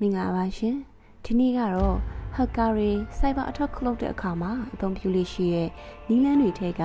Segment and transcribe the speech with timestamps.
[0.00, 0.76] မင်္ဂလာပါရှင်
[1.24, 1.96] ဒီနေ့ကတော့
[2.34, 5.68] ဟက်ကာရီစိုက်ဘာအထောက်ခလုတ်တဲ့အခါမှာအသုံးပြုလို့ရှိရဲ့
[6.08, 6.82] နီလန်းတွေထဲက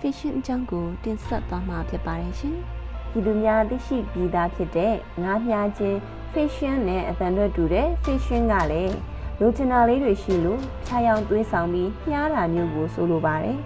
[0.00, 2.56] fashion အကြောင်းကိုတင်ဆက်သွားမှာဖြစ်ပါတယ်ရှင်
[3.10, 5.98] ဒီလူများသိရှိပြီးသားဖြစ်တဲ့ငါးမြားချင်း
[6.32, 8.94] fashion နဲ့အသံလွတ်တူတဲ့ fashion ကလည်း
[9.40, 13.58] လိုချင်တာလေးတွေရှိလို့ဖြားယောင်သွေးဆောင်ပြီးမြားတာမျိုးကိုဆိုလိုပါတယ်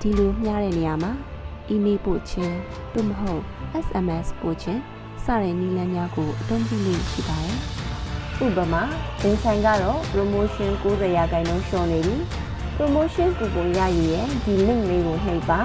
[0.00, 1.12] ဒီလိုမြားတဲ့နေရာမှာ
[1.74, 2.54] email ပို့ခြင်း
[2.92, 3.42] သို့မဟုတ်
[3.86, 4.80] SMS ပို့ခြင်း
[5.24, 7.58] စတဲ့နည်းလမ်းများကိုအသုံးပြုလို့ရှိပါတယ်
[8.44, 8.82] ဥပမာ
[9.20, 12.16] ဒင်းဆိုင်ကတော့ promotion 90ရာခိုင်နှုန်းရှော့နေပြီ
[12.76, 15.60] promotion ကူပွန်ရယူရဲ့ဒီ link လေးကိုနှိပ်ပါ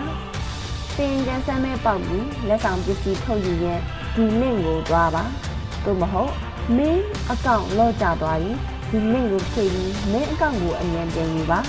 [0.97, 3.79] တင်ကြမ်းစမ်းမဲ့ပေါက်ပြီးလက်ဆောင်ပစ္စည်းထုတ်ယူရဲ့
[4.15, 5.23] ဒီ link ကိုသွားပါ
[5.85, 6.31] သို့မဟုတ်
[6.77, 6.99] main
[7.33, 8.57] account လော့ကျသွားပြီး
[8.89, 11.59] ဒီ link ကိုဖြည့်ပြီး main account ကိုအမြန်ပြန်ယူပါ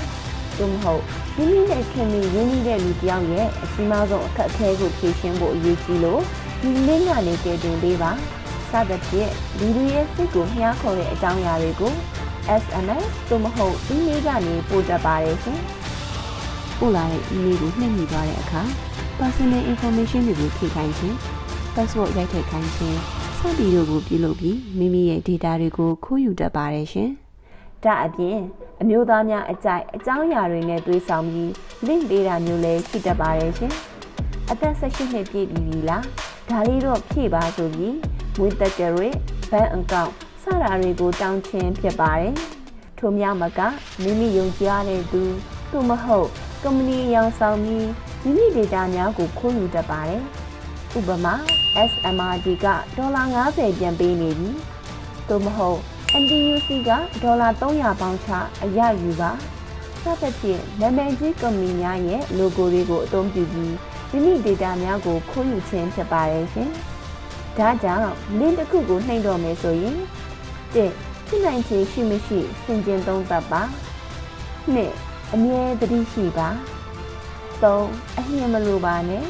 [0.58, 1.02] သို့မဟုတ်
[1.36, 6.20] မိမိနဲ့ခင်မီရင်းနှီးတဲ့လူတစ်ယောက်ရဲ့အစီအမဆုံးအခက်အခဲကိုဖြေရှင်းဖို့အရေးကြီးလို့
[6.60, 8.10] ဒီ link ကနေတည်တင်ပေးပါ
[8.70, 11.92] စသဖြင့်လူတွေရဲ့စိတ်ကိုမျှားခေါ်တဲ့အကြောင်းအရာတွေကို
[12.62, 15.60] SMS သို့မဟုတ် email ကနေပို့တတ်ပါတယ်ရှင်။
[16.78, 18.62] ပို့လာတဲ့ email ကိုနှိပ်မိသွားတဲ့အခါ
[19.18, 21.16] personal information တွေကိုဖြည့်ခိုင်းခြင်း
[21.74, 22.98] password ရိုက်ထည့်ခိုင်းခြင်း
[23.42, 27.10] စသည်တို့ကိုပြုလုပ်ပြီးမိမိရဲ့ data တွေကိုခိုးယူတတ်ပါတယ်ရှင်။
[27.84, 28.38] ဒါအပြင်
[28.80, 31.48] အမျိုးသားများအကြိုက်အကြောင်းအရာတွေနဲ့သွေးဆောင်ပြီး
[31.86, 33.72] link ပေးတာမျိုးလည်းရှိတတ်ပါတယ်ရှင်။
[34.50, 36.04] အသက်16နှစ်ပြည့်ပြီလား
[36.50, 37.96] ဒါလေးတော့ဖြည့်ပါဆိုပြီး
[38.38, 42.34] ငွေတက်ကြရဘဏ်အကောင့်စတာတွေကိုတောင်းချင်းဖြစ်ပါတယ်။
[42.98, 43.60] ထို့မြောက်မက
[44.02, 45.22] မိမိယုံကြည်ရတဲ့သူ
[45.72, 46.28] သို့မဟုတ်
[46.62, 47.88] ကုမ္ပဏီရောင်ဆောင်ပြီး
[48.24, 50.24] မိမိဒေတာများကိုခိုးယူတတ်ပါတယ်။
[50.98, 51.34] ဥပမာ
[51.90, 54.50] SMRD ကဒေါ်လာ90ပြန်ပေးနေပြီ။
[55.28, 55.78] သို့မဟုတ်
[56.22, 56.90] NTUC က
[57.22, 58.30] ဒေါ်လာ300ပေါင်ချ
[58.62, 59.30] အရယူပါ။
[60.02, 63.74] စသဖြင့်နာမည်ကြီးကုမ္ပဏီများရဲ့ logo တွေကိုအသုံးပြုပြီး
[64.10, 66.70] မိမိ data များကိုခိုးယူခြင်းဖြစ်ပါတယ်ရှင်။
[67.58, 69.96] ဒါကြောင့် link တစ်ခုကိုနှိပ်တော့မယ်ဆိုရင်
[70.74, 73.62] 1ဖြစ်နိုင်ခြေရှိမရှိစင်ကြင်သုံးသပ်ပါ
[74.74, 76.48] 2အမြဲတတိရှိပါ
[77.62, 79.24] 3အမြင်မလိုပါနဲ့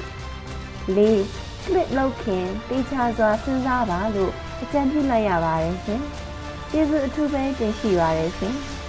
[0.97, 4.33] 4 click လုပ်ခင်တေချာစွာစဉ်းစားပါလို့
[4.63, 6.01] အကြံပြုလိုက်ရပါတယ်ရှင်။
[6.71, 8.55] ကျေးဇူးအထူးပဲတင်ရှိပါရရှင်။